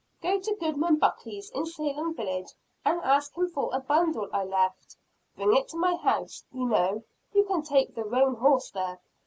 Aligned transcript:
"Go 0.19 0.39
to 0.39 0.55
Goodman 0.55 0.95
Buckley's, 0.95 1.51
in 1.51 1.67
Salem 1.67 2.15
village, 2.15 2.51
and 2.83 2.99
ask 3.01 3.37
him 3.37 3.47
for 3.49 3.69
a 3.71 3.79
bundle 3.79 4.27
I 4.33 4.43
left 4.45 4.97
bring 5.35 5.55
it 5.55 5.67
to 5.69 5.77
my 5.77 5.93
house, 5.93 6.43
you 6.51 6.65
know, 6.65 7.03
you 7.33 7.43
can 7.43 7.61
take 7.61 7.93
the 7.93 8.03
roan 8.03 8.33
horse 8.33 8.71
there. 8.71 8.99